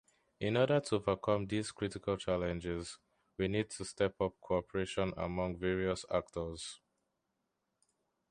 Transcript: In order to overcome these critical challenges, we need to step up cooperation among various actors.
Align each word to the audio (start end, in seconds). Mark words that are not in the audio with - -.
In 0.39 0.57
order 0.57 0.79
to 0.79 0.95
overcome 0.95 1.45
these 1.45 1.69
critical 1.71 2.17
challenges, 2.17 2.97
we 3.37 3.47
need 3.47 3.69
to 3.69 3.85
step 3.85 4.19
up 4.19 4.33
cooperation 4.41 5.13
among 5.15 5.57
various 5.59 6.05
actors. 6.11 6.79